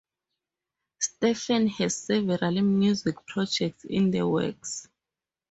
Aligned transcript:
Stephen 0.97 1.67
has 1.67 1.95
several 1.95 2.59
music 2.63 3.23
projects 3.27 3.85
in 3.85 4.09
the 4.09 4.27
works. 4.27 4.87